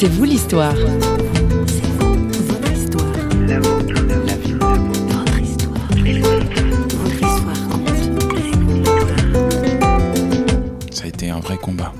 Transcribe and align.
C'est 0.00 0.06
vous 0.06 0.22
l'histoire. 0.22 0.76
Votre 0.76 2.72
histoire. 2.72 3.12
La 3.48 3.58
vôtre, 3.58 3.94
la 4.26 4.36
vie, 4.36 4.52
Votre 4.52 5.40
histoire. 5.42 5.88
Votre 7.00 7.14
histoire 7.14 7.68
compte. 7.68 7.88
Ça 10.94 11.02
a 11.02 11.06
été 11.08 11.30
un 11.30 11.40
vrai 11.40 11.56
combat. 11.56 11.92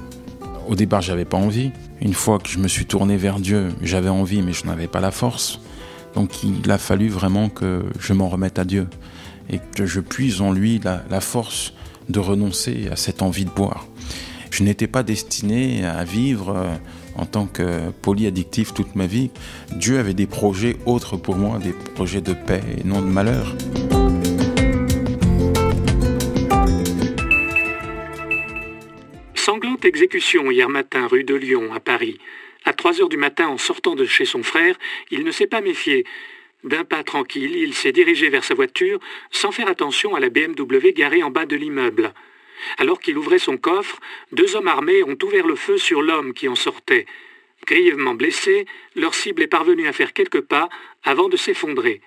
Au 0.68 0.76
départ, 0.76 1.00
j'avais 1.02 1.24
pas 1.24 1.38
envie. 1.38 1.72
Une 2.00 2.14
fois 2.14 2.38
que 2.38 2.48
je 2.48 2.60
me 2.60 2.68
suis 2.68 2.86
tourné 2.86 3.16
vers 3.16 3.40
Dieu, 3.40 3.70
j'avais 3.82 4.10
envie, 4.10 4.42
mais 4.42 4.52
je 4.52 4.64
n'avais 4.64 4.86
pas 4.86 5.00
la 5.00 5.10
force. 5.10 5.58
Donc 6.14 6.44
il 6.44 6.70
a 6.70 6.78
fallu 6.78 7.08
vraiment 7.08 7.48
que 7.48 7.82
je 7.98 8.12
m'en 8.12 8.28
remette 8.28 8.60
à 8.60 8.64
Dieu 8.64 8.86
et 9.50 9.58
que 9.74 9.86
je 9.86 9.98
puise 9.98 10.40
en 10.40 10.52
lui 10.52 10.78
la, 10.84 11.02
la 11.10 11.20
force 11.20 11.72
de 12.08 12.20
renoncer 12.20 12.88
à 12.92 12.96
cette 12.96 13.22
envie 13.22 13.44
de 13.44 13.50
boire. 13.50 13.88
Je 14.52 14.62
n'étais 14.62 14.86
pas 14.86 15.02
destiné 15.02 15.84
à 15.84 16.04
vivre 16.04 16.54
euh, 16.56 16.76
en 17.18 17.26
tant 17.26 17.46
que 17.46 17.90
polyaddictif 18.02 18.72
toute 18.72 18.94
ma 18.94 19.06
vie. 19.06 19.30
Dieu 19.72 19.98
avait 19.98 20.14
des 20.14 20.26
projets 20.26 20.76
autres 20.86 21.16
pour 21.16 21.36
moi, 21.36 21.58
des 21.58 21.72
projets 21.94 22.20
de 22.20 22.32
paix 22.32 22.62
et 22.78 22.84
non 22.84 23.00
de 23.00 23.06
malheur. 23.06 23.54
Sanglante 29.34 29.84
exécution 29.84 30.50
hier 30.50 30.68
matin 30.68 31.06
rue 31.06 31.24
de 31.24 31.34
Lyon 31.34 31.72
à 31.74 31.80
Paris. 31.80 32.18
À 32.64 32.72
3 32.72 33.00
heures 33.00 33.08
du 33.08 33.16
matin, 33.16 33.48
en 33.48 33.56
sortant 33.56 33.94
de 33.94 34.04
chez 34.04 34.24
son 34.24 34.42
frère, 34.42 34.76
il 35.10 35.24
ne 35.24 35.30
s'est 35.30 35.46
pas 35.46 35.60
méfié. 35.60 36.04
D'un 36.64 36.84
pas 36.84 37.02
tranquille, 37.02 37.56
il 37.56 37.72
s'est 37.72 37.92
dirigé 37.92 38.28
vers 38.28 38.44
sa 38.44 38.54
voiture 38.54 38.98
sans 39.30 39.52
faire 39.52 39.68
attention 39.68 40.14
à 40.14 40.20
la 40.20 40.28
BMW 40.28 40.92
garée 40.92 41.22
en 41.22 41.30
bas 41.30 41.46
de 41.46 41.56
l'immeuble. 41.56 42.12
Alors 42.78 43.00
qu'il 43.00 43.18
ouvrait 43.18 43.38
son 43.38 43.56
coffre, 43.56 44.00
deux 44.32 44.56
hommes 44.56 44.68
armés 44.68 45.02
ont 45.02 45.18
ouvert 45.22 45.46
le 45.46 45.56
feu 45.56 45.78
sur 45.78 46.02
l'homme 46.02 46.32
qui 46.34 46.48
en 46.48 46.54
sortait. 46.54 47.06
Grièvement 47.66 48.14
blessé, 48.14 48.66
leur 48.94 49.14
cible 49.14 49.42
est 49.42 49.48
parvenue 49.48 49.86
à 49.86 49.92
faire 49.92 50.12
quelques 50.12 50.40
pas 50.40 50.68
avant 51.02 51.28
de 51.28 51.36
s'effondrer. 51.36 52.00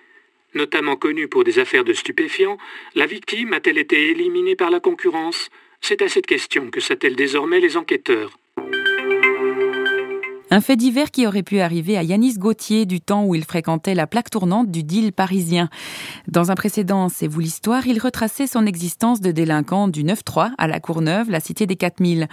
Notamment 0.54 0.96
connue 0.98 1.28
pour 1.28 1.44
des 1.44 1.60
affaires 1.60 1.86
de 1.86 1.94
stupéfiants, 1.94 2.58
la 2.96 3.06
victime 3.06 3.54
a-t-elle 3.54 3.78
été 3.78 4.10
éliminée 4.10 4.56
par 4.56 4.70
la 4.70 4.80
concurrence? 4.80 5.50
C'est 5.80 6.02
à 6.02 6.10
cette 6.10 6.28
question 6.28 6.70
que 6.70 6.80
s'attellent 6.80 7.16
désormais 7.16 7.60
les 7.60 7.78
enquêteurs. 7.78 8.38
Un 10.54 10.60
fait 10.60 10.76
divers 10.76 11.12
qui 11.12 11.26
aurait 11.26 11.44
pu 11.44 11.62
arriver 11.62 11.98
à 11.98 12.04
Yanis 12.04 12.34
Gauthier 12.34 12.86
du 12.86 13.00
temps 13.00 13.24
où 13.24 13.36
il 13.36 13.46
fréquentait 13.46 13.96
la 13.96 14.06
plaque 14.06 14.30
tournante 14.30 14.70
du 14.70 14.84
deal 14.84 15.14
parisien. 15.14 15.70
Dans 16.28 16.52
un 16.52 16.56
précédent 16.56 17.08
C'est 17.08 17.28
vous 17.28 17.40
l'histoire, 17.40 17.88
il 17.88 18.00
retraçait 18.00 18.48
son 18.48 18.66
existence 18.66 19.22
de 19.22 19.32
délinquant 19.32 19.88
du 19.88 20.04
9-3 20.04 20.52
à 20.58 20.68
la 20.68 20.82
Courneuve, 20.82 21.30
la 21.30 21.40
cité 21.40 21.68
des 21.68 21.78
4000. 21.78 22.28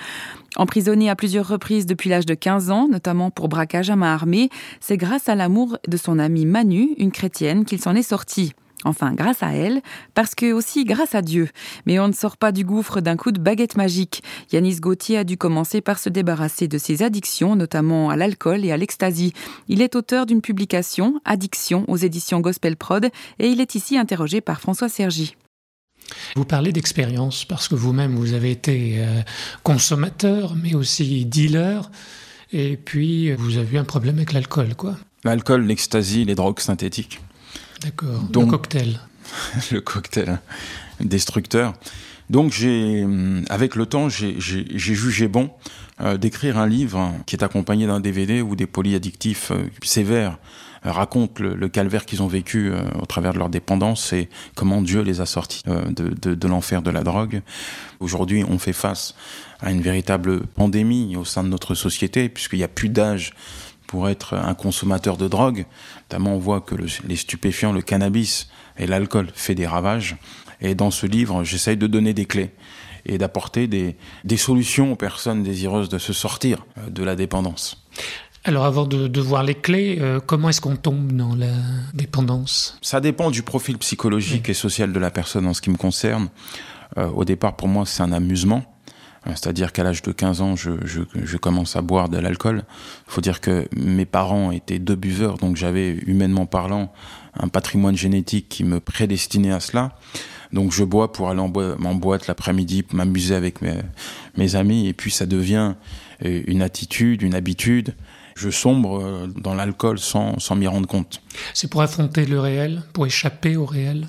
Emprisonné 0.56 1.08
à 1.08 1.14
plusieurs 1.14 1.46
reprises 1.46 1.86
depuis 1.86 2.10
l'âge 2.10 2.26
de 2.26 2.34
15 2.34 2.72
ans, 2.72 2.88
notamment 2.88 3.30
pour 3.30 3.48
braquage 3.48 3.88
à 3.88 3.94
main 3.94 4.12
armée, 4.12 4.50
c'est 4.80 4.96
grâce 4.96 5.28
à 5.28 5.36
l'amour 5.36 5.78
de 5.86 5.96
son 5.96 6.18
amie 6.18 6.44
Manu, 6.44 6.96
une 6.98 7.12
chrétienne, 7.12 7.64
qu'il 7.64 7.80
s'en 7.80 7.94
est 7.94 8.02
sorti. 8.02 8.52
Enfin, 8.84 9.12
grâce 9.12 9.42
à 9.42 9.52
elle, 9.54 9.82
parce 10.14 10.34
que 10.34 10.52
aussi 10.52 10.84
grâce 10.84 11.14
à 11.14 11.22
Dieu. 11.22 11.48
Mais 11.86 11.98
on 11.98 12.08
ne 12.08 12.12
sort 12.12 12.36
pas 12.36 12.52
du 12.52 12.64
gouffre 12.64 13.00
d'un 13.00 13.16
coup 13.16 13.32
de 13.32 13.40
baguette 13.40 13.76
magique. 13.76 14.22
Yanis 14.52 14.76
Gauthier 14.76 15.18
a 15.18 15.24
dû 15.24 15.36
commencer 15.36 15.80
par 15.80 15.98
se 15.98 16.08
débarrasser 16.08 16.68
de 16.68 16.78
ses 16.78 17.02
addictions, 17.02 17.56
notamment 17.56 18.10
à 18.10 18.16
l'alcool 18.16 18.64
et 18.64 18.70
à 18.70 18.76
l'ecstasy. 18.76 19.32
Il 19.66 19.82
est 19.82 19.96
auteur 19.96 20.26
d'une 20.26 20.40
publication, 20.40 21.20
Addiction, 21.24 21.84
aux 21.88 21.96
éditions 21.96 22.40
Gospel 22.40 22.76
Prod, 22.76 23.06
et 23.38 23.48
il 23.48 23.60
est 23.60 23.74
ici 23.74 23.98
interrogé 23.98 24.40
par 24.40 24.60
François 24.60 24.88
Sergi. 24.88 25.34
Vous 26.36 26.44
parlez 26.44 26.72
d'expérience 26.72 27.44
parce 27.44 27.68
que 27.68 27.74
vous-même, 27.74 28.14
vous 28.14 28.32
avez 28.32 28.50
été 28.50 28.94
euh, 28.98 29.22
consommateur, 29.62 30.54
mais 30.54 30.74
aussi 30.74 31.24
dealer, 31.24 31.90
et 32.52 32.76
puis 32.76 33.32
vous 33.32 33.58
avez 33.58 33.76
eu 33.76 33.78
un 33.78 33.84
problème 33.84 34.16
avec 34.16 34.32
l'alcool, 34.32 34.74
quoi. 34.76 34.96
L'alcool, 35.24 35.66
l'ecstasy, 35.66 36.24
les 36.24 36.36
drogues 36.36 36.60
synthétiques. 36.60 37.20
D'accord. 37.82 38.22
Le 38.44 38.50
cocktail. 38.50 39.00
le 39.72 39.80
cocktail 39.80 40.38
destructeur. 41.00 41.74
Donc 42.30 42.52
j'ai, 42.52 43.04
hum, 43.04 43.44
avec 43.48 43.74
le 43.76 43.86
temps, 43.86 44.08
j'ai 44.08 44.36
jugé 44.40 45.28
bon 45.28 45.50
euh, 46.00 46.16
d'écrire 46.16 46.58
un 46.58 46.66
livre 46.66 47.12
qui 47.26 47.36
est 47.36 47.42
accompagné 47.42 47.86
d'un 47.86 48.00
DVD 48.00 48.42
où 48.42 48.56
des 48.56 48.66
polyaddictifs 48.66 49.50
euh, 49.52 49.64
sévères 49.82 50.38
euh, 50.86 50.92
racontent 50.92 51.42
le, 51.42 51.54
le 51.54 51.68
calvaire 51.68 52.04
qu'ils 52.04 52.22
ont 52.22 52.26
vécu 52.28 52.70
au 53.00 53.06
travers 53.06 53.32
de 53.32 53.38
leur 53.38 53.48
dépendance 53.48 54.12
et 54.12 54.28
comment 54.54 54.82
Dieu 54.82 55.00
les 55.02 55.20
a 55.20 55.26
sortis 55.26 55.62
de, 55.66 56.08
de- 56.20 56.34
de 56.34 56.48
l'enfer 56.48 56.82
de 56.82 56.90
la 56.90 57.02
drogue. 57.02 57.42
Aujourd'hui, 58.00 58.44
on 58.48 58.58
fait 58.58 58.72
face 58.72 59.14
à 59.60 59.70
une 59.72 59.80
véritable 59.80 60.46
pandémie 60.46 61.16
au 61.16 61.24
sein 61.24 61.42
de 61.44 61.48
notre 61.48 61.74
société 61.74 62.28
puisqu'il 62.28 62.58
n'y 62.58 62.64
a 62.64 62.68
plus 62.68 62.88
d'âge 62.90 63.32
pour 63.88 64.08
être 64.08 64.34
un 64.34 64.54
consommateur 64.54 65.16
de 65.16 65.26
drogue. 65.26 65.66
Notamment, 66.08 66.34
on 66.36 66.38
voit 66.38 66.60
que 66.60 66.76
le- 66.76 66.86
les 67.08 67.16
stupéfiants, 67.16 67.72
le 67.72 67.82
cannabis 67.82 68.48
et 68.78 68.86
l'alcool 68.86 69.28
fait 69.34 69.56
des 69.56 69.66
ravages. 69.66 70.16
Et 70.60 70.76
dans 70.76 70.92
ce 70.92 71.06
livre, 71.06 71.42
j'essaye 71.42 71.76
de 71.76 71.86
donner 71.88 72.14
des 72.14 72.26
clés 72.26 72.50
et 73.06 73.16
d'apporter 73.18 73.66
des, 73.66 73.96
des 74.24 74.36
solutions 74.36 74.92
aux 74.92 74.96
personnes 74.96 75.42
désireuses 75.42 75.88
de 75.88 75.98
se 75.98 76.12
sortir 76.12 76.64
euh, 76.76 76.90
de 76.90 77.02
la 77.02 77.16
dépendance. 77.16 77.84
Alors 78.44 78.64
avant 78.64 78.86
de, 78.86 79.08
de 79.08 79.20
voir 79.20 79.42
les 79.42 79.54
clés, 79.54 79.98
euh, 80.00 80.20
comment 80.24 80.48
est-ce 80.48 80.60
qu'on 80.60 80.76
tombe 80.76 81.12
dans 81.12 81.34
la 81.34 81.52
dépendance? 81.94 82.78
Ça 82.82 83.00
dépend 83.00 83.30
du 83.30 83.42
profil 83.42 83.78
psychologique 83.78 84.48
et 84.48 84.54
social 84.54 84.92
de 84.92 84.98
la 84.98 85.10
personne 85.10 85.46
en 85.46 85.54
ce 85.54 85.60
qui 85.60 85.70
me 85.70 85.76
concerne. 85.76 86.28
Euh, 86.96 87.08
au 87.08 87.24
départ, 87.24 87.56
pour 87.56 87.68
moi, 87.68 87.84
c'est 87.86 88.02
un 88.02 88.12
amusement. 88.12 88.62
Euh, 89.26 89.30
C'est-à-dire 89.34 89.72
qu'à 89.72 89.84
l'âge 89.84 90.02
de 90.02 90.12
15 90.12 90.40
ans, 90.40 90.56
je, 90.56 91.36
commence 91.36 91.76
à 91.76 91.82
boire 91.82 92.08
de 92.08 92.18
l'alcool. 92.18 92.64
Il 93.06 93.12
faut 93.12 93.20
dire 93.20 93.40
que 93.40 93.68
mes 93.76 94.06
parents 94.06 94.50
étaient 94.50 94.78
deux 94.78 94.96
buveurs, 94.96 95.38
donc 95.38 95.56
j'avais, 95.56 95.94
humainement 96.06 96.46
parlant, 96.46 96.92
un 97.34 97.48
patrimoine 97.48 97.96
génétique 97.96 98.48
qui 98.48 98.64
me 98.64 98.80
prédestinait 98.80 99.52
à 99.52 99.60
cela. 99.60 99.92
Donc 100.52 100.72
je 100.72 100.82
bois 100.84 101.12
pour 101.12 101.28
aller 101.28 101.40
en, 101.40 101.48
boîte 101.48 102.26
l'après-midi, 102.26 102.84
m'amuser 102.92 103.34
avec 103.34 103.60
mes, 103.60 103.76
mes 104.36 104.56
amis, 104.56 104.88
et 104.88 104.92
puis 104.94 105.10
ça 105.10 105.26
devient 105.26 105.74
euh, 106.24 106.42
une 106.46 106.62
attitude, 106.62 107.22
une 107.22 107.34
habitude. 107.34 107.94
Je 108.34 108.50
sombre 108.50 109.02
euh, 109.02 109.26
dans 109.26 109.54
l'alcool 109.54 109.98
sans, 109.98 110.38
sans 110.38 110.54
m'y 110.54 110.66
rendre 110.66 110.86
compte. 110.86 111.20
C'est 111.54 111.68
pour 111.68 111.82
affronter 111.82 112.24
le 112.24 112.40
réel, 112.40 112.82
pour 112.92 113.06
échapper 113.06 113.56
au 113.56 113.66
réel? 113.66 114.06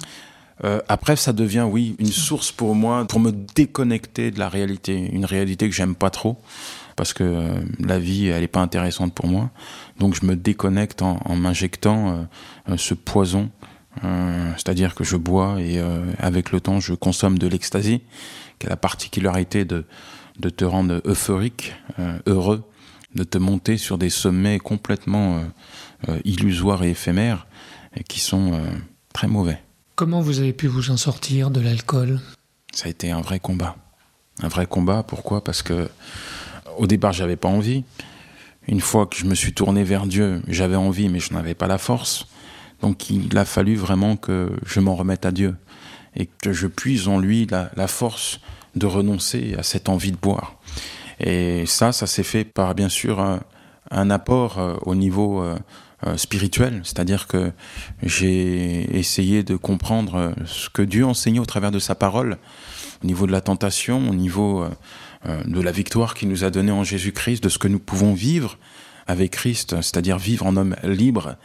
Euh, 0.63 0.81
après, 0.89 1.15
ça 1.15 1.31
devient, 1.31 1.65
oui, 1.69 1.95
une 1.99 2.11
source 2.11 2.51
pour 2.51 2.75
moi, 2.75 3.05
pour 3.05 3.19
me 3.19 3.31
déconnecter 3.31 4.31
de 4.31 4.39
la 4.39 4.49
réalité. 4.49 5.09
Une 5.11 5.25
réalité 5.25 5.69
que 5.69 5.75
j'aime 5.75 5.95
pas 5.95 6.09
trop, 6.09 6.37
parce 6.95 7.13
que 7.13 7.23
euh, 7.23 7.59
la 7.79 7.97
vie, 7.97 8.27
elle 8.27 8.43
est 8.43 8.47
pas 8.47 8.61
intéressante 8.61 9.13
pour 9.13 9.27
moi. 9.27 9.51
Donc, 9.99 10.15
je 10.19 10.25
me 10.25 10.35
déconnecte 10.35 11.01
en, 11.01 11.19
en 11.23 11.35
m'injectant 11.35 12.09
euh, 12.09 12.23
euh, 12.69 12.77
ce 12.77 12.93
poison. 12.93 13.49
Euh, 14.03 14.51
C'est-à-dire 14.57 14.95
que 14.95 15.03
je 15.03 15.15
bois 15.15 15.61
et 15.61 15.79
euh, 15.79 16.05
avec 16.19 16.51
le 16.51 16.59
temps, 16.59 16.79
je 16.79 16.93
consomme 16.93 17.39
de 17.39 17.47
l'ecstasy, 17.47 18.01
qui 18.59 18.67
a 18.67 18.69
la 18.69 18.77
particularité 18.77 19.63
de, 19.63 19.85
de 20.39 20.49
te 20.49 20.65
rendre 20.65 21.01
euphorique, 21.05 21.73
heureux, 22.27 22.63
de 23.15 23.23
te 23.23 23.37
monter 23.37 23.77
sur 23.77 23.97
des 23.97 24.09
sommets 24.09 24.59
complètement 24.59 25.41
illusoires 26.25 26.83
et 26.83 26.91
éphémères, 26.91 27.47
et 27.95 28.03
qui 28.03 28.19
sont 28.19 28.59
très 29.13 29.27
mauvais. 29.27 29.61
Comment 29.99 30.21
vous 30.21 30.39
avez 30.39 30.53
pu 30.53 30.67
vous 30.67 30.91
en 30.91 30.95
sortir 30.95 31.51
de 31.51 31.59
l'alcool? 31.59 32.21
Ça 32.73 32.85
a 32.85 32.89
été 32.89 33.11
un 33.11 33.19
vrai 33.19 33.41
combat. 33.41 33.75
Un 34.41 34.47
vrai 34.47 34.65
combat, 34.65 35.03
pourquoi? 35.03 35.43
Parce 35.43 35.61
que 35.61 35.89
au 36.77 36.87
départ, 36.87 37.11
j'avais 37.11 37.35
pas 37.35 37.49
envie. 37.49 37.83
Une 38.69 38.79
fois 38.79 39.07
que 39.07 39.17
je 39.17 39.25
me 39.25 39.35
suis 39.35 39.51
tourné 39.51 39.83
vers 39.83 40.05
Dieu, 40.05 40.41
j'avais 40.47 40.77
envie, 40.77 41.09
mais 41.09 41.19
je 41.19 41.33
n'avais 41.33 41.53
pas 41.53 41.67
la 41.67 41.77
force. 41.77 42.27
Donc 42.81 43.09
il 43.09 43.37
a 43.37 43.43
fallu 43.43 43.75
vraiment 43.75 44.15
que 44.15 44.49
je 44.65 44.79
m'en 44.79 44.95
remette 44.95 45.25
à 45.25 45.33
Dieu 45.33 45.57
et 46.15 46.27
que 46.27 46.53
je 46.53 46.67
puise 46.67 47.09
en 47.09 47.19
lui 47.19 47.45
la, 47.45 47.87
force 47.87 48.39
de 48.75 48.85
renoncer 48.85 49.55
à 49.59 49.63
cette 49.63 49.89
envie 49.89 50.13
de 50.13 50.17
boire. 50.17 50.55
Et 51.19 51.65
ça, 51.65 51.91
ça 51.91 52.07
s'est 52.07 52.23
fait 52.23 52.45
par 52.45 52.73
bien 52.73 52.87
sûr 52.87 53.19
un, 53.19 54.09
apport 54.09 54.59
euh, 54.59 54.77
au 54.83 54.95
niveau 54.95 55.43
euh, 55.43 55.59
spirituel, 56.15 56.81
c'est-à-dire 56.83 57.27
que 57.27 57.51
j'ai 58.03 58.97
essayé 58.97 59.43
de 59.43 59.55
comprendre 59.55 60.15
euh, 60.15 60.31
ce 60.45 60.69
que 60.69 60.81
Dieu 60.81 61.05
enseignait 61.05 61.39
au 61.39 61.45
travers 61.45 61.71
de 61.71 61.79
sa 61.79 61.95
parole, 61.95 62.37
au 63.03 63.07
niveau 63.07 63.27
de 63.27 63.31
la 63.31 63.41
tentation, 63.41 64.09
au 64.09 64.13
niveau 64.13 64.63
euh, 64.63 64.69
euh, 65.27 65.43
de 65.45 65.61
la 65.61 65.71
victoire 65.71 66.13
qu'il 66.13 66.29
nous 66.29 66.43
a 66.43 66.49
donnée 66.49 66.71
en 66.71 66.83
Jésus-Christ, 66.83 67.43
de 67.43 67.49
ce 67.49 67.57
que 67.57 67.67
nous 67.67 67.79
pouvons 67.79 68.13
vivre 68.13 68.57
avec 69.09 69.31
Christ, 69.31 69.75
c'est-à-dire 69.81 70.19
vivre 70.19 70.45
en 70.45 70.55
homme 70.55 70.75
libre. 70.83 71.35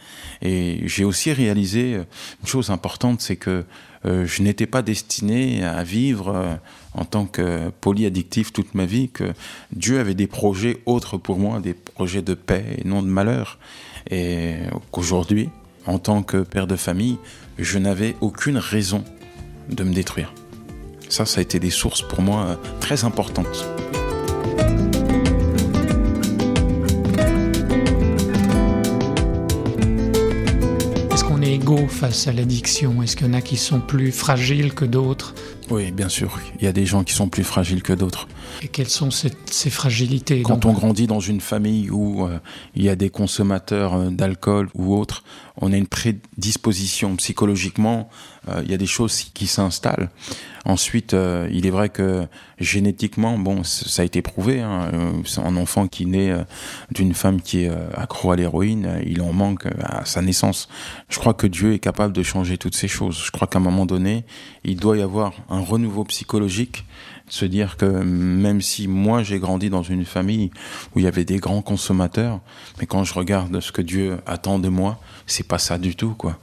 Et 0.43 0.83
j'ai 0.85 1.03
aussi 1.03 1.33
réalisé 1.33 1.95
euh, 1.95 2.03
une 2.41 2.47
chose 2.47 2.69
importante, 2.69 3.21
c'est 3.21 3.37
que 3.37 3.65
euh, 4.05 4.27
je 4.27 4.43
n'étais 4.43 4.67
pas 4.67 4.83
destiné 4.83 5.65
à 5.65 5.83
vivre 5.83 6.27
euh, 6.27 6.55
en 6.95 7.05
tant 7.05 7.25
que 7.25 7.69
polyaddictif 7.81 8.53
toute 8.53 8.73
ma 8.73 8.85
vie 8.85 9.09
que 9.09 9.33
Dieu 9.71 9.99
avait 9.99 10.13
des 10.13 10.27
projets 10.27 10.77
autres 10.85 11.17
pour 11.17 11.39
moi, 11.39 11.59
des 11.59 11.73
projets 11.73 12.21
de 12.21 12.33
paix 12.33 12.77
et 12.77 12.87
non 12.87 13.01
de 13.01 13.07
malheur. 13.07 13.59
Et 14.09 14.55
qu'aujourd'hui, 14.91 15.49
en 15.85 15.99
tant 15.99 16.23
que 16.23 16.37
père 16.37 16.67
de 16.67 16.75
famille, 16.75 17.17
je 17.57 17.77
n'avais 17.79 18.15
aucune 18.21 18.57
raison 18.57 19.03
de 19.69 19.83
me 19.83 19.93
détruire. 19.93 20.33
Ça, 21.09 21.25
ça 21.25 21.39
a 21.39 21.41
été 21.41 21.59
des 21.59 21.69
sources 21.69 22.01
pour 22.01 22.21
moi 22.21 22.45
euh, 22.45 22.55
très 22.79 23.03
importantes. 23.03 23.65
Est-ce 31.11 31.23
qu'on 31.23 31.41
est 31.41 31.53
égaux 31.53 31.87
face 31.87 32.27
à 32.27 32.33
l'addiction? 32.33 33.01
Est-ce 33.01 33.15
qu'il 33.15 33.27
y 33.27 33.29
en 33.29 33.33
a 33.33 33.41
qui 33.41 33.57
sont 33.57 33.79
plus 33.79 34.11
fragiles 34.11 34.73
que 34.73 34.85
d'autres? 34.85 35.24
Oui, 35.69 35.91
bien 35.91 36.09
sûr. 36.09 36.39
Il 36.59 36.65
y 36.65 36.67
a 36.67 36.71
des 36.71 36.85
gens 36.85 37.03
qui 37.03 37.13
sont 37.13 37.27
plus 37.27 37.43
fragiles 37.43 37.81
que 37.81 37.93
d'autres. 37.93 38.27
Et 38.61 38.67
quelles 38.67 38.89
sont 38.89 39.11
ces, 39.11 39.31
ces 39.45 39.69
fragilités 39.69 40.41
Quand 40.41 40.57
donc 40.57 40.65
on 40.65 40.73
grandit 40.73 41.07
dans 41.07 41.19
une 41.19 41.41
famille 41.41 41.89
où 41.89 42.25
euh, 42.25 42.39
il 42.75 42.83
y 42.83 42.89
a 42.89 42.95
des 42.95 43.09
consommateurs 43.09 43.93
euh, 43.93 44.09
d'alcool 44.09 44.69
ou 44.73 44.95
autres, 44.95 45.23
on 45.57 45.71
a 45.71 45.77
une 45.77 45.87
prédisposition 45.87 47.15
psychologiquement, 47.15 48.09
euh, 48.49 48.61
il 48.63 48.71
y 48.71 48.73
a 48.73 48.77
des 48.77 48.85
choses 48.85 49.23
qui 49.33 49.47
s'installent. 49.47 50.09
Ensuite, 50.65 51.15
il 51.51 51.67
est 51.67 51.69
vrai 51.69 51.89
que 51.89 52.25
génétiquement, 52.59 53.37
bon, 53.37 53.63
ça 53.63 54.01
a 54.01 54.05
été 54.05 54.23
prouvé, 54.23 54.61
hein, 54.61 54.89
un 55.37 55.57
enfant 55.57 55.87
qui 55.87 56.07
naît 56.07 56.33
d'une 56.89 57.13
femme 57.13 57.39
qui 57.39 57.65
est 57.65 57.71
accro 57.93 58.31
à 58.31 58.35
l'héroïne, 58.35 58.99
il 59.05 59.21
en 59.21 59.31
manque 59.31 59.67
à 59.79 60.05
sa 60.05 60.23
naissance. 60.23 60.67
Je 61.07 61.19
crois 61.19 61.35
que 61.35 61.45
Dieu 61.45 61.73
est 61.73 61.79
capable 61.79 62.13
de 62.13 62.23
changer 62.23 62.57
toutes 62.57 62.75
ces 62.75 62.87
choses. 62.87 63.21
Je 63.23 63.29
crois 63.29 63.47
qu'à 63.47 63.59
un 63.59 63.61
moment 63.61 63.85
donné, 63.85 64.25
il 64.63 64.77
doit 64.77 64.97
y 64.97 65.03
avoir 65.03 65.33
un 65.49 65.59
renouveau 65.59 66.03
psychologique 66.05 66.83
se 67.27 67.45
dire 67.45 67.77
que 67.77 67.85
même 67.85 68.61
si 68.61 68.87
moi 68.87 69.23
j'ai 69.23 69.39
grandi 69.39 69.69
dans 69.69 69.83
une 69.83 70.05
famille 70.05 70.51
où 70.93 70.99
il 70.99 71.05
y 71.05 71.07
avait 71.07 71.25
des 71.25 71.37
grands 71.37 71.61
consommateurs, 71.61 72.39
mais 72.79 72.85
quand 72.85 73.03
je 73.03 73.13
regarde 73.13 73.59
ce 73.59 73.71
que 73.71 73.81
Dieu 73.81 74.17
attend 74.25 74.59
de 74.59 74.69
moi, 74.69 74.99
c'est 75.25 75.47
pas 75.47 75.57
ça 75.57 75.77
du 75.77 75.95
tout 75.95 76.13
quoi. 76.13 76.37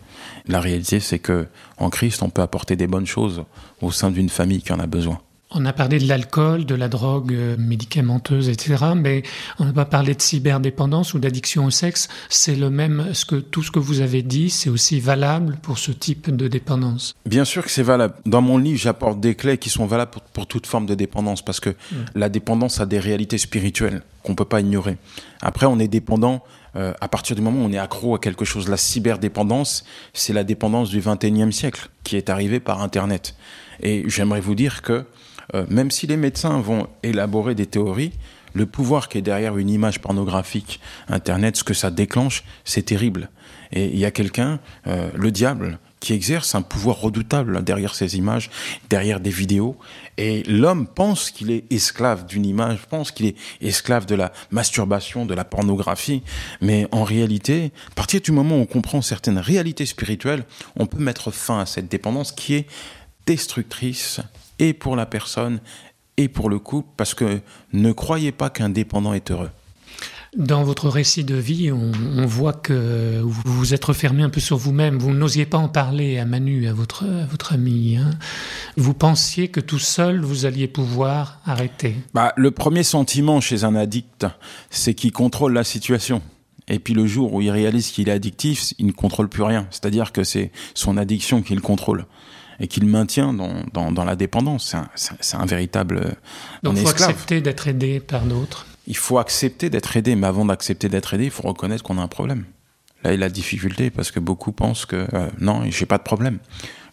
La 0.46 0.60
réalité 0.60 1.00
c'est 1.00 1.18
que 1.18 1.46
en 1.78 1.90
Christ 1.90 2.22
on 2.22 2.30
peut 2.30 2.42
apporter 2.42 2.76
des 2.76 2.86
bonnes 2.86 3.06
choses 3.06 3.44
au 3.80 3.90
sein 3.90 4.10
d'une 4.10 4.28
famille 4.28 4.62
qui 4.62 4.72
en 4.72 4.80
a 4.80 4.86
besoin. 4.86 5.20
On 5.54 5.66
a 5.66 5.72
parlé 5.72 5.98
de 5.98 6.08
l'alcool, 6.08 6.64
de 6.64 6.74
la 6.74 6.88
drogue 6.88 7.32
euh, 7.32 7.56
médicamenteuse, 7.58 8.48
etc. 8.48 8.84
Mais 8.96 9.22
on 9.58 9.64
n'a 9.64 9.72
pas 9.72 9.84
parlé 9.84 10.14
de 10.14 10.22
cyberdépendance 10.22 11.14
ou 11.14 11.18
d'addiction 11.18 11.64
au 11.66 11.70
sexe. 11.70 12.08
C'est 12.28 12.56
le 12.56 12.70
même. 12.70 13.08
Ce 13.12 13.24
que 13.24 13.36
tout 13.36 13.62
ce 13.62 13.70
que 13.70 13.78
vous 13.78 14.00
avez 14.00 14.22
dit, 14.22 14.50
c'est 14.50 14.70
aussi 14.70 15.00
valable 15.00 15.58
pour 15.62 15.78
ce 15.78 15.92
type 15.92 16.34
de 16.34 16.48
dépendance. 16.48 17.14
Bien 17.26 17.44
sûr 17.44 17.64
que 17.64 17.70
c'est 17.70 17.82
valable. 17.82 18.14
Dans 18.26 18.42
mon 18.42 18.58
livre, 18.58 18.78
j'apporte 18.78 19.20
des 19.20 19.34
clés 19.34 19.58
qui 19.58 19.70
sont 19.70 19.86
valables 19.86 20.10
pour, 20.10 20.22
pour 20.22 20.46
toute 20.46 20.66
forme 20.66 20.86
de 20.86 20.94
dépendance, 20.94 21.42
parce 21.42 21.60
que 21.60 21.74
la 22.14 22.28
dépendance 22.28 22.80
a 22.80 22.86
des 22.86 22.98
réalités 22.98 23.38
spirituelles 23.38 24.02
qu'on 24.22 24.34
peut 24.34 24.44
pas 24.44 24.60
ignorer. 24.60 24.96
Après, 25.40 25.66
on 25.66 25.78
est 25.78 25.88
dépendant 25.88 26.42
euh, 26.74 26.94
à 27.00 27.08
partir 27.08 27.36
du 27.36 27.42
moment 27.42 27.62
où 27.62 27.68
on 27.68 27.72
est 27.72 27.78
accro 27.78 28.14
à 28.14 28.18
quelque 28.18 28.44
chose. 28.44 28.68
La 28.68 28.78
cyberdépendance, 28.78 29.84
c'est 30.14 30.32
la 30.32 30.44
dépendance 30.44 30.88
du 30.88 31.00
21e 31.00 31.50
siècle 31.50 31.90
qui 32.02 32.16
est 32.16 32.30
arrivée 32.30 32.60
par 32.60 32.80
Internet. 32.80 33.34
Et 33.82 34.04
j'aimerais 34.06 34.40
vous 34.40 34.54
dire 34.54 34.80
que 34.80 35.04
euh, 35.54 35.64
même 35.68 35.90
si 35.90 36.06
les 36.06 36.16
médecins 36.16 36.60
vont 36.60 36.86
élaborer 37.02 37.54
des 37.54 37.66
théories, 37.66 38.12
le 38.54 38.66
pouvoir 38.66 39.08
qui 39.08 39.18
est 39.18 39.22
derrière 39.22 39.56
une 39.56 39.70
image 39.70 40.00
pornographique, 40.00 40.80
Internet, 41.08 41.56
ce 41.56 41.64
que 41.64 41.74
ça 41.74 41.90
déclenche, 41.90 42.44
c'est 42.64 42.82
terrible. 42.82 43.30
Et 43.72 43.86
il 43.86 43.98
y 43.98 44.04
a 44.04 44.10
quelqu'un, 44.10 44.60
euh, 44.86 45.10
le 45.14 45.30
diable, 45.30 45.78
qui 46.00 46.12
exerce 46.12 46.56
un 46.56 46.62
pouvoir 46.62 47.00
redoutable 47.00 47.62
derrière 47.62 47.94
ces 47.94 48.16
images, 48.16 48.50
derrière 48.90 49.20
des 49.20 49.30
vidéos. 49.30 49.76
Et 50.18 50.42
l'homme 50.42 50.86
pense 50.88 51.30
qu'il 51.30 51.52
est 51.52 51.64
esclave 51.72 52.26
d'une 52.26 52.44
image, 52.44 52.80
pense 52.90 53.12
qu'il 53.12 53.26
est 53.26 53.36
esclave 53.60 54.04
de 54.04 54.16
la 54.16 54.32
masturbation, 54.50 55.24
de 55.26 55.34
la 55.34 55.44
pornographie. 55.44 56.22
Mais 56.60 56.88
en 56.90 57.04
réalité, 57.04 57.70
à 57.92 57.94
partir 57.94 58.20
du 58.20 58.32
moment 58.32 58.56
où 58.56 58.62
on 58.62 58.66
comprend 58.66 59.00
certaines 59.00 59.38
réalités 59.38 59.86
spirituelles, 59.86 60.44
on 60.76 60.86
peut 60.86 60.98
mettre 60.98 61.30
fin 61.30 61.60
à 61.60 61.66
cette 61.66 61.88
dépendance 61.88 62.32
qui 62.32 62.54
est 62.54 62.66
destructrice 63.26 64.20
et 64.62 64.72
pour 64.72 64.96
la 64.96 65.04
personne 65.04 65.60
et 66.16 66.28
pour 66.28 66.48
le 66.48 66.58
couple, 66.58 66.88
parce 66.96 67.14
que 67.14 67.40
ne 67.72 67.92
croyez 67.92 68.32
pas 68.32 68.48
qu'un 68.48 68.68
dépendant 68.70 69.12
est 69.12 69.30
heureux. 69.30 69.50
Dans 70.36 70.62
votre 70.62 70.88
récit 70.88 71.24
de 71.24 71.34
vie, 71.34 71.70
on, 71.72 71.92
on 72.16 72.24
voit 72.24 72.54
que 72.54 73.20
vous 73.20 73.42
vous 73.44 73.74
êtes 73.74 73.84
refermé 73.84 74.22
un 74.22 74.30
peu 74.30 74.40
sur 74.40 74.56
vous-même. 74.56 74.98
Vous 74.98 75.12
n'osiez 75.12 75.44
pas 75.44 75.58
en 75.58 75.68
parler 75.68 76.18
à 76.18 76.24
Manu, 76.24 76.68
à 76.68 76.72
votre, 76.72 77.04
à 77.04 77.26
votre 77.26 77.52
ami. 77.52 77.96
hein. 77.96 78.10
Vous 78.78 78.94
pensiez 78.94 79.48
que 79.48 79.60
tout 79.60 79.78
seul, 79.80 80.22
vous 80.22 80.46
alliez 80.46 80.68
pouvoir 80.68 81.40
arrêter. 81.44 81.96
Bah, 82.14 82.32
le 82.36 82.50
premier 82.50 82.82
sentiment 82.82 83.42
chez 83.42 83.64
un 83.64 83.74
addict, 83.74 84.26
c'est 84.70 84.94
qu'il 84.94 85.12
contrôle 85.12 85.52
la 85.52 85.64
situation. 85.64 86.22
Et 86.68 86.78
puis 86.78 86.94
le 86.94 87.06
jour 87.06 87.34
où 87.34 87.42
il 87.42 87.50
réalise 87.50 87.90
qu'il 87.90 88.08
est 88.08 88.12
addictif, 88.12 88.72
il 88.78 88.86
ne 88.86 88.92
contrôle 88.92 89.28
plus 89.28 89.42
rien. 89.42 89.66
C'est-à-dire 89.70 90.12
que 90.12 90.24
c'est 90.24 90.50
son 90.74 90.96
addiction 90.96 91.42
qui 91.42 91.54
le 91.54 91.60
contrôle 91.60 92.06
et 92.62 92.68
qui 92.68 92.80
le 92.80 92.86
maintient 92.86 93.34
dans, 93.34 93.52
dans, 93.74 93.92
dans 93.92 94.04
la 94.04 94.16
dépendance. 94.16 94.74
C'est 94.94 95.36
un, 95.36 95.40
un- 95.40 95.46
véritable 95.46 95.96
euh, 95.98 96.10
Donc, 96.62 96.74
il 96.76 96.82
faut 96.82 96.88
esclave. 96.88 97.10
accepter 97.10 97.40
d'être 97.42 97.68
aidé 97.68 98.00
par 98.00 98.22
d'autres. 98.24 98.64
Il 98.86 98.96
faut 98.96 99.18
accepter 99.18 99.68
d'être 99.68 99.94
aidé, 99.96 100.16
mais 100.16 100.26
avant 100.26 100.46
d'accepter 100.46 100.88
d'être 100.88 101.12
aidé, 101.12 101.24
il 101.24 101.30
faut 101.30 101.42
reconnaître 101.46 101.82
qu'on 101.82 101.98
a 101.98 102.02
un 102.02 102.08
problème. 102.08 102.44
Là 103.04 103.12
est 103.12 103.16
la 103.16 103.28
difficulté, 103.28 103.90
parce 103.90 104.10
que 104.12 104.20
beaucoup 104.20 104.52
pensent 104.52 104.86
que 104.86 105.06
euh, 105.12 105.28
non, 105.40 105.62
j'ai 105.68 105.86
pas 105.86 105.98
de 105.98 106.04
problème. 106.04 106.38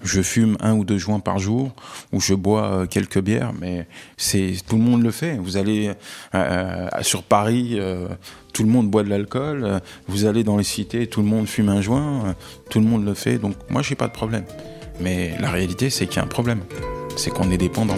Je 0.01 0.21
fume 0.21 0.55
un 0.61 0.73
ou 0.75 0.83
deux 0.85 0.97
joints 0.97 1.19
par 1.19 1.39
jour, 1.39 1.71
ou 2.13 2.19
je 2.21 2.33
bois 2.33 2.63
euh, 2.71 2.85
quelques 2.87 3.19
bières, 3.19 3.53
mais 3.59 3.87
c'est 4.17 4.53
tout 4.67 4.77
le 4.77 4.81
monde 4.83 5.03
le 5.03 5.11
fait. 5.11 5.37
Vous 5.37 5.55
allez 5.57 5.91
euh, 6.33 6.87
sur 7.01 7.21
Paris, 7.23 7.71
euh, 7.79 8.07
tout 8.53 8.63
le 8.63 8.69
monde 8.69 8.89
boit 8.89 9.03
de 9.03 9.09
l'alcool. 9.09 9.81
Vous 10.07 10.25
allez 10.25 10.43
dans 10.43 10.57
les 10.57 10.63
cités, 10.63 11.05
tout 11.07 11.21
le 11.21 11.27
monde 11.27 11.47
fume 11.47 11.69
un 11.69 11.81
joint. 11.81 12.35
tout 12.71 12.79
le 12.79 12.85
monde 12.85 13.05
le 13.05 13.13
fait. 13.13 13.37
Donc 13.37 13.55
moi, 13.69 13.81
j'ai 13.83 13.95
pas 13.95 14.07
de 14.07 14.13
problème. 14.13 14.45
Mais 14.99 15.35
la 15.39 15.49
réalité, 15.49 15.89
c'est 15.89 16.07
qu'il 16.07 16.17
y 16.17 16.19
a 16.19 16.23
un 16.23 16.27
problème. 16.27 16.61
C'est 17.15 17.31
qu'on 17.31 17.49
est 17.51 17.57
dépendant. 17.57 17.97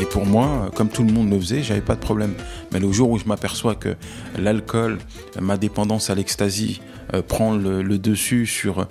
Et 0.00 0.04
pour 0.06 0.26
moi, 0.26 0.70
comme 0.74 0.88
tout 0.88 1.04
le 1.04 1.12
monde 1.12 1.30
le 1.30 1.38
faisait, 1.38 1.62
j'avais 1.62 1.80
pas 1.82 1.94
de 1.94 2.00
problème. 2.00 2.34
Mais 2.72 2.80
le 2.80 2.90
jour 2.90 3.10
où 3.10 3.18
je 3.18 3.24
m'aperçois 3.26 3.74
que 3.74 3.94
l'alcool, 4.38 4.98
ma 5.40 5.58
dépendance 5.58 6.08
à 6.08 6.14
l'ecstasy, 6.14 6.80
euh, 7.14 7.20
prend 7.20 7.54
le, 7.54 7.82
dessus 7.98 8.46
sur 8.46 8.88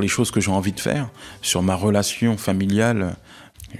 les 0.00 0.08
choses 0.08 0.30
que 0.30 0.40
j'ai 0.40 0.50
envie 0.50 0.72
de 0.72 0.80
faire, 0.80 1.08
sur 1.40 1.62
ma 1.62 1.74
relation 1.74 2.36
familiale, 2.36 3.16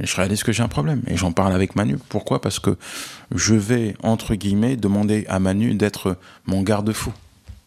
je 0.00 0.16
réalise 0.16 0.42
que 0.42 0.52
j'ai 0.52 0.62
un 0.62 0.68
problème. 0.68 1.02
Et 1.06 1.16
j'en 1.16 1.32
parle 1.32 1.52
avec 1.52 1.76
Manu. 1.76 1.98
Pourquoi? 2.08 2.40
Parce 2.40 2.58
que 2.58 2.76
je 3.34 3.54
vais, 3.54 3.94
entre 4.02 4.34
guillemets, 4.34 4.76
demander 4.76 5.24
à 5.28 5.38
Manu 5.38 5.74
d'être 5.74 6.16
mon 6.46 6.62
garde-fou. 6.62 7.12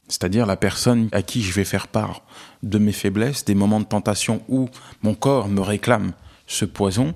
C'est-à-dire 0.07 0.45
la 0.45 0.56
personne 0.56 1.10
à 1.12 1.22
qui 1.24 1.42
je 1.42 1.51
vais 1.54 1.63
faire 1.63 1.88
part 1.88 2.24
de 2.63 2.77
mes 2.77 2.92
faiblesses, 2.92 3.45
des 3.45 3.56
moments 3.56 3.80
de 3.80 3.86
tentation 3.86 4.42
où 4.48 4.69
mon 5.01 5.16
corps 5.16 5.50
me 5.50 5.62
réclame 5.62 6.13
ce 6.48 6.66
poison 6.66 7.16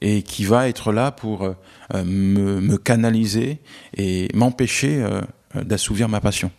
et 0.00 0.22
qui 0.22 0.44
va 0.44 0.68
être 0.68 0.92
là 0.92 1.10
pour 1.10 1.44
euh, 1.44 1.54
me, 2.04 2.60
me 2.60 2.78
canaliser 2.78 3.58
et 3.96 4.28
m'empêcher 4.34 5.02
euh, 5.02 5.20
d'assouvir 5.54 6.08
ma 6.08 6.20
passion. 6.20 6.50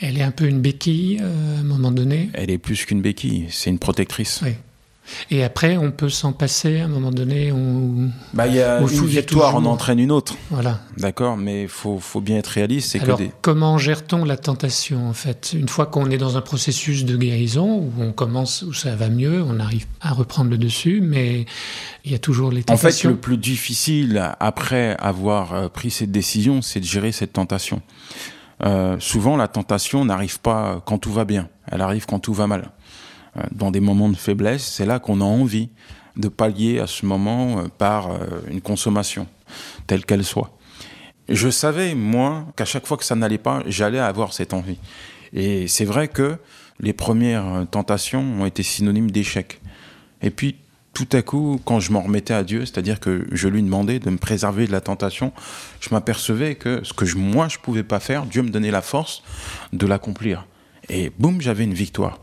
Elle 0.00 0.18
est 0.18 0.22
un 0.22 0.30
peu 0.30 0.46
une 0.46 0.60
béquille 0.60 1.18
euh, 1.22 1.56
à 1.56 1.60
un 1.60 1.64
moment 1.64 1.90
donné? 1.90 2.30
Elle 2.34 2.50
est 2.50 2.58
plus 2.58 2.84
qu'une 2.84 3.00
béquille, 3.00 3.46
c'est 3.50 3.70
une 3.70 3.78
protectrice. 3.78 4.40
Oui. 4.44 4.52
Et 5.30 5.44
après, 5.44 5.76
on 5.76 5.90
peut 5.92 6.08
s'en 6.08 6.32
passer 6.32 6.80
à 6.80 6.84
un 6.84 6.88
moment 6.88 7.10
donné. 7.10 7.52
On... 7.52 8.10
Bah, 8.34 8.46
il 8.46 8.54
y 8.54 8.60
a 8.62 8.80
une 8.80 8.86
victoire 8.86 9.54
en 9.54 9.58
toujours- 9.58 9.72
entraîne 9.72 9.98
une 9.98 10.10
autre, 10.10 10.34
Voilà. 10.50 10.80
d'accord 10.98 11.36
Mais 11.36 11.62
il 11.62 11.68
faut, 11.68 11.98
faut 11.98 12.20
bien 12.20 12.36
être 12.38 12.46
réaliste, 12.48 12.90
c'est 12.90 12.98
que 12.98 13.04
Alors, 13.04 13.18
des... 13.18 13.30
comment 13.42 13.78
gère-t-on 13.78 14.24
la 14.24 14.36
tentation 14.36 15.08
en 15.08 15.12
fait? 15.12 15.52
Une 15.54 15.68
fois 15.68 15.86
qu'on 15.86 16.10
est 16.10 16.18
dans 16.18 16.36
un 16.36 16.40
processus 16.40 17.04
de 17.04 17.16
guérison 17.16 17.66
où 17.78 17.92
on 18.00 18.12
commence, 18.12 18.62
où 18.62 18.72
ça 18.72 18.96
va 18.96 19.08
mieux, 19.08 19.42
on 19.42 19.60
arrive 19.60 19.86
à 20.00 20.12
reprendre 20.12 20.50
le 20.50 20.58
dessus, 20.58 21.00
mais 21.02 21.46
il 22.04 22.12
y 22.12 22.14
a 22.14 22.18
toujours 22.18 22.50
les 22.50 22.60
En 22.68 22.76
fait, 22.76 22.88
tentations. 22.88 23.10
le 23.10 23.16
plus 23.16 23.36
difficile 23.38 24.32
après 24.40 24.96
avoir 24.98 25.52
euh, 25.54 25.68
pris 25.68 25.90
cette 25.90 26.10
décision, 26.10 26.62
c'est 26.62 26.80
de 26.80 26.84
gérer 26.84 27.12
cette 27.12 27.32
tentation. 27.32 27.80
Euh, 28.64 28.96
souvent, 29.00 29.36
la 29.36 29.48
tentation 29.48 30.04
n'arrive 30.04 30.40
pas 30.40 30.82
quand 30.86 30.98
tout 30.98 31.12
va 31.12 31.24
bien, 31.24 31.48
elle 31.70 31.82
arrive 31.82 32.06
quand 32.06 32.18
tout 32.18 32.32
va 32.32 32.46
mal. 32.46 32.70
Euh, 33.36 33.42
dans 33.52 33.70
des 33.70 33.80
moments 33.80 34.08
de 34.08 34.16
faiblesse, 34.16 34.64
c'est 34.64 34.86
là 34.86 34.98
qu'on 34.98 35.20
a 35.20 35.24
envie 35.24 35.68
de 36.16 36.28
pallier 36.28 36.78
à 36.78 36.86
ce 36.86 37.04
moment 37.06 37.58
euh, 37.58 37.62
par 37.78 38.10
euh, 38.10 38.18
une 38.50 38.60
consommation, 38.60 39.26
telle 39.86 40.04
qu'elle 40.04 40.24
soit. 40.24 40.52
Je 41.28 41.48
savais, 41.50 41.94
moi, 41.94 42.46
qu'à 42.56 42.64
chaque 42.64 42.86
fois 42.86 42.96
que 42.96 43.04
ça 43.04 43.16
n'allait 43.16 43.38
pas, 43.38 43.62
j'allais 43.66 43.98
avoir 43.98 44.32
cette 44.32 44.54
envie. 44.54 44.78
Et 45.32 45.66
c'est 45.66 45.84
vrai 45.84 46.08
que 46.08 46.36
les 46.78 46.92
premières 46.92 47.66
tentations 47.70 48.20
ont 48.40 48.46
été 48.46 48.62
synonymes 48.62 49.10
d'échec. 49.10 49.60
Et 50.22 50.30
puis, 50.30 50.56
tout 50.92 51.08
à 51.12 51.20
coup, 51.22 51.60
quand 51.64 51.80
je 51.80 51.90
m'en 51.92 52.00
remettais 52.00 52.32
à 52.32 52.42
Dieu, 52.44 52.60
c'est-à-dire 52.64 53.00
que 53.00 53.26
je 53.32 53.48
lui 53.48 53.62
demandais 53.62 53.98
de 53.98 54.08
me 54.08 54.16
préserver 54.16 54.66
de 54.66 54.72
la 54.72 54.80
tentation, 54.80 55.32
je 55.80 55.90
m'apercevais 55.90 56.54
que 56.54 56.80
ce 56.84 56.92
que 56.94 57.04
je- 57.04 57.16
moi 57.16 57.48
je 57.48 57.58
pouvais 57.58 57.82
pas 57.82 58.00
faire, 58.00 58.24
Dieu 58.24 58.42
me 58.42 58.48
donnait 58.48 58.70
la 58.70 58.80
force 58.80 59.22
de 59.74 59.86
l'accomplir. 59.86 60.46
Et 60.88 61.10
boum, 61.18 61.40
j'avais 61.42 61.64
une 61.64 61.74
victoire. 61.74 62.20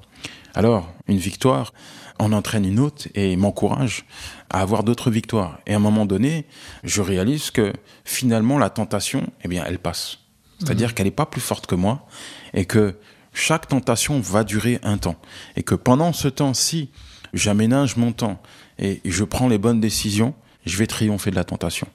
Alors, 0.53 0.91
une 1.07 1.17
victoire 1.17 1.73
en 2.19 2.31
entraîne 2.31 2.65
une 2.65 2.79
autre 2.79 3.07
et 3.15 3.35
m'encourage 3.35 4.05
à 4.49 4.61
avoir 4.61 4.83
d'autres 4.83 5.09
victoires. 5.09 5.59
Et 5.65 5.73
à 5.73 5.77
un 5.77 5.79
moment 5.79 6.05
donné, 6.05 6.45
je 6.83 7.01
réalise 7.01 7.51
que 7.51 7.73
finalement 8.05 8.59
la 8.59 8.69
tentation, 8.69 9.27
eh 9.43 9.47
bien, 9.47 9.63
elle 9.67 9.79
passe. 9.79 10.19
C'est-à-dire 10.59 10.93
qu'elle 10.93 11.07
n'est 11.07 11.11
pas 11.11 11.25
plus 11.25 11.41
forte 11.41 11.65
que 11.65 11.75
moi 11.75 12.05
et 12.53 12.65
que 12.65 12.95
chaque 13.33 13.67
tentation 13.67 14.19
va 14.19 14.43
durer 14.43 14.79
un 14.83 14.97
temps. 14.97 15.17
Et 15.55 15.63
que 15.63 15.75
pendant 15.75 16.13
ce 16.13 16.27
temps-ci, 16.27 16.91
j'aménage 17.33 17.97
mon 17.97 18.11
temps 18.11 18.41
et 18.79 19.01
je 19.05 19.23
prends 19.23 19.47
les 19.47 19.57
bonnes 19.57 19.81
décisions, 19.81 20.33
je 20.65 20.77
vais 20.77 20.87
triompher 20.87 21.31
de 21.31 21.35
la 21.35 21.43
tentation. 21.43 21.87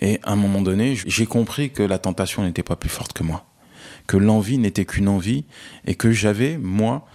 Et 0.00 0.20
à 0.22 0.32
un 0.32 0.36
moment 0.36 0.62
donné, 0.62 0.96
j'ai 1.06 1.26
compris 1.26 1.70
que 1.70 1.82
la 1.82 1.98
tentation 1.98 2.44
n'était 2.44 2.62
pas 2.62 2.76
plus 2.76 2.88
forte 2.88 3.12
que 3.12 3.24
moi, 3.24 3.44
que 4.06 4.16
l'envie 4.16 4.58
n'était 4.58 4.84
qu'une 4.84 5.08
envie 5.08 5.44
et 5.84 5.96
que 5.96 6.12
j'avais, 6.12 6.56
moi, 6.56 7.06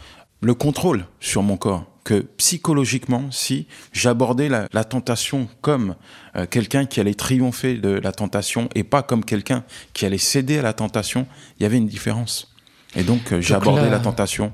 le 0.43 0.53
contrôle 0.53 1.05
sur 1.19 1.41
mon 1.43 1.57
corps. 1.57 1.85
Que 2.03 2.19
psychologiquement, 2.37 3.31
si 3.31 3.65
j'abordais 3.93 4.49
la, 4.49 4.67
la, 4.73 4.83
tentation 4.83 5.47
comme 5.61 5.95
euh, 6.35 6.45
quelqu'un 6.45 6.85
qui 6.85 6.99
allait 6.99 7.13
triompher 7.13 7.75
de 7.77 7.89
la 7.91 8.11
tentation 8.11 8.67
et 8.75 8.83
pas 8.83 9.03
comme 9.03 9.23
quelqu'un 9.23 9.63
qui 9.93 10.05
allait 10.05 10.17
céder 10.17 10.59
à 10.59 10.61
la 10.61 10.73
tentation, 10.73 11.25
il 11.59 11.63
y 11.63 11.65
avait 11.65 11.77
une 11.77 11.87
différence. 11.87 12.53
Et 12.95 13.03
donc, 13.03 13.31
euh, 13.31 13.41
abordé 13.53 13.89
la 13.89 13.99
tentation 13.99 14.51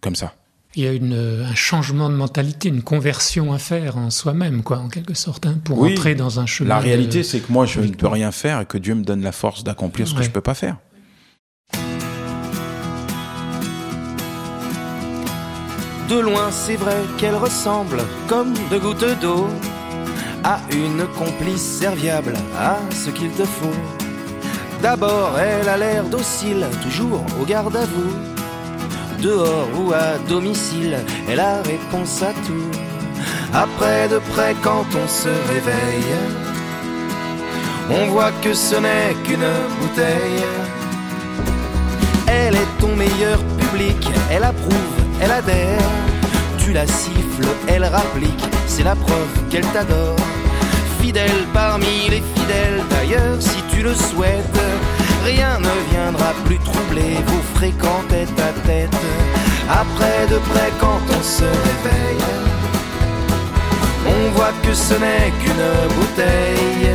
comme 0.00 0.14
ça. 0.14 0.34
Il 0.76 0.84
y 0.84 0.86
a 0.86 0.92
une, 0.92 1.44
un 1.44 1.54
changement 1.54 2.08
de 2.08 2.14
mentalité, 2.14 2.68
une 2.68 2.82
conversion 2.82 3.52
à 3.52 3.58
faire 3.58 3.98
en 3.98 4.08
soi-même, 4.10 4.62
quoi, 4.62 4.78
en 4.78 4.88
quelque 4.88 5.12
sorte, 5.14 5.44
hein, 5.44 5.58
pour 5.64 5.78
Oui. 5.80 5.92
entrer 5.92 6.14
dans 6.14 6.38
un 6.40 6.46
chemin. 6.46 6.68
La 6.68 6.78
réalité, 6.78 7.18
de- 7.18 7.22
c'est 7.24 7.40
que 7.40 7.52
moi, 7.52 7.66
je 7.66 7.80
ne 7.80 7.88
peux 7.88 8.06
rien 8.06 8.30
faire 8.32 8.60
et 8.60 8.64
que 8.64 8.78
Dieu 8.78 8.94
me 8.94 9.02
donne 9.02 9.22
la 9.22 9.32
force 9.32 9.64
d'accomplir 9.64 10.06
ce 10.08 10.14
que 10.14 10.22
je 10.22 10.30
peux 10.30 10.40
pas 10.40 10.54
faire. 10.54 10.76
De 16.08 16.18
loin, 16.18 16.50
c'est 16.50 16.76
vrai 16.76 16.96
qu'elle 17.18 17.36
ressemble 17.36 17.98
comme 18.26 18.52
deux 18.70 18.78
gouttes 18.78 19.20
d'eau 19.20 19.46
à 20.44 20.58
une 20.72 21.06
complice 21.18 21.78
serviable 21.80 22.34
à 22.58 22.76
ce 22.90 23.10
qu'il 23.10 23.30
te 23.30 23.44
faut. 23.44 23.80
D'abord, 24.82 25.38
elle 25.38 25.68
a 25.68 25.76
l'air 25.76 26.04
docile, 26.04 26.66
toujours 26.82 27.24
au 27.40 27.44
garde 27.44 27.76
à 27.76 27.84
vous. 27.84 28.12
Dehors 29.22 29.68
ou 29.78 29.92
à 29.92 30.18
domicile, 30.28 30.96
elle 31.28 31.38
a 31.38 31.62
réponse 31.62 32.22
à 32.22 32.32
tout. 32.46 32.70
Après, 33.54 34.08
de 34.08 34.18
près, 34.32 34.56
quand 34.62 34.84
on 35.02 35.08
se 35.08 35.28
réveille, 35.28 36.16
on 37.90 38.06
voit 38.10 38.32
que 38.42 38.54
ce 38.54 38.76
n'est 38.76 39.14
qu'une 39.24 39.52
bouteille. 39.80 40.44
Elle 42.26 42.56
est 42.56 42.80
ton 42.80 42.96
meilleur 42.96 43.38
public, 43.60 44.08
elle 44.30 44.44
approuve, 44.44 45.01
elle 45.22 45.30
adhère. 45.30 45.90
Tu 46.58 46.72
la 46.72 46.86
siffles, 46.86 47.48
elle 47.66 47.84
rapplique, 47.84 48.44
c'est 48.66 48.84
la 48.84 48.94
preuve 48.94 49.34
qu'elle 49.50 49.66
t'adore. 49.66 50.16
Fidèle 51.00 51.46
parmi 51.52 52.08
les 52.10 52.22
fidèles, 52.34 52.82
d'ailleurs, 52.90 53.40
si 53.40 53.62
tu 53.72 53.82
le 53.82 53.94
souhaites, 53.94 54.60
rien 55.24 55.58
ne 55.58 55.74
viendra 55.92 56.32
plus 56.44 56.58
troubler 56.58 57.14
vos 57.26 57.42
fréquents 57.54 58.04
tête 58.08 58.38
à 58.38 58.52
tête. 58.66 58.96
Après, 59.68 60.26
de 60.30 60.38
près, 60.50 60.70
quand 60.80 61.02
on 61.18 61.22
se 61.22 61.44
réveille, 61.68 62.26
on 64.06 64.30
voit 64.36 64.54
que 64.62 64.74
ce 64.74 64.94
n'est 64.94 65.32
qu'une 65.40 65.68
bouteille 65.96 66.90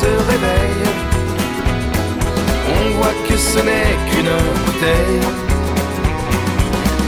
se 0.00 0.10
réveille. 0.30 0.86
On 2.76 2.84
voit 2.98 3.16
que 3.28 3.36
ce 3.36 3.58
n'est 3.58 3.96
qu'une 4.08 4.34
bouteille. 4.64 5.20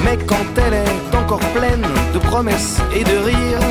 Mais 0.05 0.19
quand 0.27 0.49
elle 0.65 0.75
est 0.75 1.17
encore 1.17 1.47
pleine 1.59 1.87
de 2.15 2.19
promesses 2.19 2.81
et 2.97 3.05
de 3.05 3.17
rires 3.29 3.71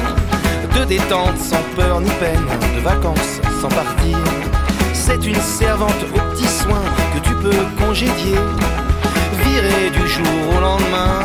De 0.75 0.85
détente 0.85 1.38
sans 1.38 1.63
peur 1.75 1.99
ni 1.99 2.11
peine, 2.23 2.47
de 2.75 2.81
vacances 2.81 3.35
sans 3.61 3.67
partir 3.69 4.17
C'est 4.93 5.25
une 5.25 5.41
servante 5.59 6.01
aux 6.05 6.19
petits 6.19 6.53
soins 6.61 6.89
que 7.13 7.19
tu 7.27 7.33
peux 7.43 7.63
congédier. 7.83 8.39
Virer 9.43 9.89
du 9.99 10.07
jour 10.07 10.39
au 10.55 10.61
lendemain, 10.61 11.19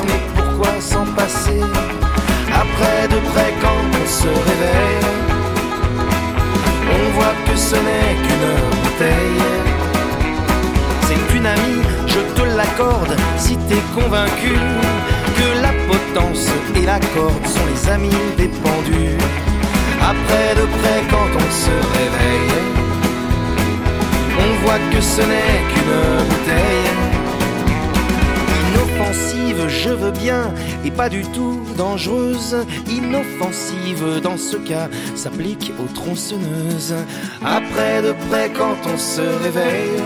ce 7.56 7.76
n'est 7.76 8.14
qu'une 8.24 8.50
bouteille. 8.82 9.42
C'est 11.06 11.36
une 11.36 11.46
amie, 11.46 11.82
je 12.06 12.20
te 12.34 12.42
l'accorde, 12.56 13.16
si 13.36 13.56
t'es 13.68 13.82
convaincu 13.94 14.54
que 15.38 15.62
la 15.62 15.72
potence 15.88 16.48
et 16.74 16.86
la 16.86 16.98
corde 17.14 17.46
sont 17.46 17.66
les 17.72 17.90
amis 17.90 18.22
des 18.36 18.48
pendus. 18.48 19.18
Après 20.00 20.54
de 20.60 20.66
près, 20.78 21.00
quand 21.10 21.30
on 21.36 21.50
se 21.64 21.74
réveille, 21.98 22.54
on 24.38 24.64
voit 24.64 24.82
que 24.92 25.00
ce 25.00 25.22
n'est 25.22 25.60
qu'une 25.70 26.26
bouteille. 26.28 26.73
Je 29.84 29.90
veux 29.90 30.12
bien, 30.12 30.52
et 30.84 30.90
pas 30.90 31.10
du 31.10 31.22
tout 31.22 31.60
dangereuse. 31.76 32.56
Inoffensive, 32.90 34.20
dans 34.22 34.38
ce 34.38 34.56
cas, 34.56 34.88
s'applique 35.14 35.72
aux 35.78 35.92
tronçonneuses. 35.92 36.94
Après 37.44 38.00
de 38.00 38.14
près, 38.28 38.50
quand 38.56 38.76
on 38.86 38.96
se 38.96 39.20
réveille, 39.42 40.00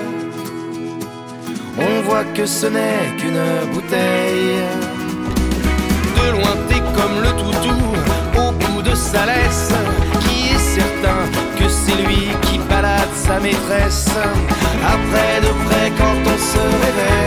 on 1.78 2.02
voit 2.02 2.25
que 2.35 2.45
ce 2.45 2.67
n'est 2.67 3.17
qu'une 3.19 3.73
bouteille. 3.73 4.59
De 6.17 6.31
loin, 6.33 6.57
t'es 6.69 6.83
comme 6.97 7.23
le 7.23 7.31
toutou 7.40 7.81
au 8.37 8.50
bout 8.50 8.83
de 8.83 8.95
sa 8.97 9.26
laisse, 9.26 9.71
qui 10.21 10.55
est 10.55 10.81
certain 10.81 11.21
que 11.57 11.69
c'est 11.69 12.02
lui 12.02 12.28
qui 12.43 12.59
balade 12.69 13.14
sa 13.14 13.38
maîtresse. 13.38 14.09
Après 14.85 15.40
de 15.40 15.52
près, 15.67 15.93
quand 15.97 16.19
on 16.35 16.38
se 16.52 16.62
réveille, 16.85 17.18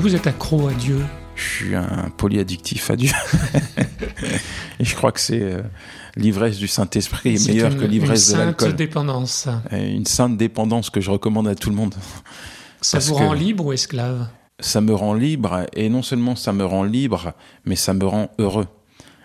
que 0.00 0.04
vous 0.08 0.14
êtes 0.14 0.26
accro 0.26 0.68
à 0.68 0.72
Dieu 0.72 1.00
Je 1.34 1.42
suis 1.42 1.74
un 1.74 2.10
polyaddictif 2.16 2.90
à 2.90 2.96
Dieu. 2.96 3.10
et 4.80 4.84
je 4.84 4.94
crois 4.94 5.12
que 5.12 5.20
c'est 5.20 5.40
euh, 5.40 5.62
l'ivresse 6.16 6.58
du 6.58 6.68
Saint-Esprit 6.68 7.34
est 7.34 7.48
meilleure 7.48 7.72
une- 7.72 7.78
que 7.78 7.84
l'ivresse 7.84 8.28
une 8.28 8.32
de 8.34 8.38
sainte 8.38 8.46
l'alcool. 8.46 8.76
dépendance. 8.76 9.32
ça. 9.32 9.62
Et 9.72 9.92
Une 9.94 10.06
sainte 10.06 10.36
dépendance 10.36 10.90
que 10.90 11.00
je 11.00 11.10
recommande 11.10 11.48
à 11.48 11.54
tout 11.54 11.70
le 11.70 11.76
monde. 11.76 11.94
Ça 12.80 12.98
Parce 12.98 13.08
vous 13.08 13.14
rend 13.14 13.32
libre 13.32 13.66
ou 13.66 13.72
esclave? 13.72 14.28
Ça 14.60 14.80
me 14.80 14.92
rend 14.94 15.14
libre, 15.14 15.66
et 15.74 15.88
non 15.88 16.02
seulement 16.02 16.34
ça 16.34 16.52
me 16.52 16.64
rend 16.64 16.82
libre, 16.82 17.32
mais 17.64 17.76
ça 17.76 17.94
me 17.94 18.04
rend 18.04 18.30
heureux. 18.38 18.66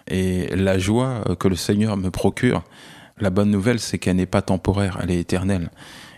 Et 0.07 0.55
la 0.55 0.77
joie 0.77 1.23
euh, 1.29 1.35
que 1.35 1.47
le 1.47 1.55
Seigneur 1.55 1.97
me 1.97 2.11
procure, 2.11 2.63
la 3.19 3.29
bonne 3.29 3.49
nouvelle, 3.49 3.79
c'est 3.79 3.97
qu'elle 3.99 4.15
n'est 4.17 4.25
pas 4.27 4.41
temporaire, 4.41 4.99
elle 5.01 5.11
est 5.11 5.19
éternelle. 5.19 5.69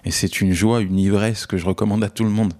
Et 0.05 0.11
c'est 0.11 0.39
une 0.39 0.53
joie, 0.53 0.81
une 0.81 0.99
ivresse 0.99 1.45
que 1.47 1.57
je 1.57 1.65
recommande 1.65 2.03
à 2.03 2.09
tout 2.09 2.23
le 2.23 2.29
monde. 2.29 2.53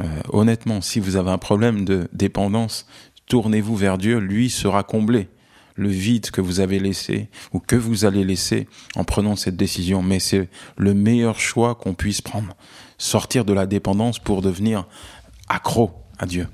Euh, 0.00 0.04
honnêtement, 0.30 0.80
si 0.80 0.98
vous 0.98 1.16
avez 1.16 1.30
un 1.30 1.38
problème 1.38 1.84
de 1.84 2.08
dépendance, 2.12 2.86
tournez-vous 3.26 3.76
vers 3.76 3.98
Dieu, 3.98 4.18
lui 4.18 4.50
sera 4.50 4.82
comblé. 4.82 5.28
Le 5.74 5.90
vide 5.90 6.30
que 6.30 6.40
vous 6.40 6.60
avez 6.60 6.78
laissé 6.78 7.28
ou 7.52 7.60
que 7.60 7.76
vous 7.76 8.06
allez 8.06 8.24
laisser 8.24 8.66
en 8.94 9.04
prenant 9.04 9.36
cette 9.36 9.56
décision. 9.56 10.02
Mais 10.02 10.20
c'est 10.20 10.48
le 10.78 10.94
meilleur 10.94 11.38
choix 11.38 11.74
qu'on 11.74 11.92
puisse 11.92 12.22
prendre. 12.22 12.56
Sortir 12.96 13.44
de 13.44 13.52
la 13.52 13.66
dépendance 13.66 14.18
pour 14.18 14.40
devenir 14.40 14.86
accro 15.48 15.90
à 16.18 16.24
Dieu. 16.24 16.48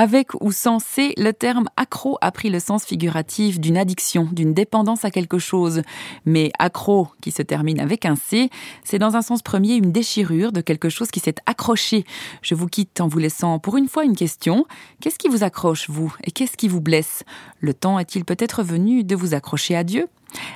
Avec 0.00 0.28
ou 0.40 0.52
sans 0.52 0.78
C, 0.78 1.12
le 1.16 1.32
terme 1.32 1.66
accro 1.76 2.18
a 2.20 2.30
pris 2.30 2.50
le 2.50 2.60
sens 2.60 2.84
figuratif 2.84 3.58
d'une 3.58 3.76
addiction, 3.76 4.28
d'une 4.30 4.54
dépendance 4.54 5.04
à 5.04 5.10
quelque 5.10 5.40
chose. 5.40 5.82
Mais 6.24 6.52
accro, 6.60 7.08
qui 7.20 7.32
se 7.32 7.42
termine 7.42 7.80
avec 7.80 8.04
un 8.06 8.14
C, 8.14 8.48
c'est 8.84 9.00
dans 9.00 9.16
un 9.16 9.22
sens 9.22 9.42
premier 9.42 9.74
une 9.74 9.90
déchirure 9.90 10.52
de 10.52 10.60
quelque 10.60 10.88
chose 10.88 11.10
qui 11.10 11.18
s'est 11.18 11.34
accroché. 11.46 12.04
Je 12.42 12.54
vous 12.54 12.68
quitte 12.68 13.00
en 13.00 13.08
vous 13.08 13.18
laissant 13.18 13.58
pour 13.58 13.76
une 13.76 13.88
fois 13.88 14.04
une 14.04 14.14
question. 14.14 14.66
Qu'est-ce 15.00 15.18
qui 15.18 15.26
vous 15.26 15.42
accroche, 15.42 15.90
vous 15.90 16.14
Et 16.22 16.30
qu'est-ce 16.30 16.56
qui 16.56 16.68
vous 16.68 16.80
blesse? 16.80 17.24
Le 17.58 17.74
temps 17.74 17.98
est-il 17.98 18.24
peut-être 18.24 18.62
venu 18.62 19.02
de 19.02 19.16
vous 19.16 19.34
accrocher 19.34 19.74
à 19.74 19.82
Dieu? 19.82 20.06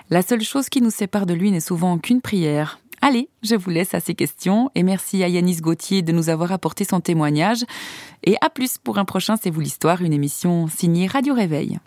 La 0.09 0.23
seule 0.23 0.43
chose 0.43 0.69
qui 0.69 0.81
nous 0.81 0.91
sépare 0.91 1.27
de 1.27 1.35
lui 1.35 1.51
n'est 1.51 1.59
souvent 1.59 1.99
qu'une 1.99 2.21
prière. 2.21 2.79
Allez, 3.05 3.29
je 3.43 3.57
vous 3.57 3.71
laisse 3.71 3.95
à 3.95 4.01
ces 4.01 4.15
questions 4.15 4.71
et 4.77 4.85
merci 4.85 5.25
à 5.25 5.29
Yanis 5.29 5.57
Gauthier 5.57 6.03
de 6.03 6.13
nous 6.13 6.29
avoir 6.29 6.53
apporté 6.53 6.85
son 6.85 7.01
témoignage. 7.01 7.65
Et 8.23 8.37
à 8.41 8.49
plus 8.49 8.79
pour 8.79 8.97
un 8.97 9.05
prochain 9.05 9.35
C'est 9.37 9.51
vous 9.51 9.61
l'histoire, 9.61 10.03
une 10.03 10.13
émission 10.13 10.69
signée 10.69 11.09
Radio 11.09 11.35
Réveil. 11.35 11.81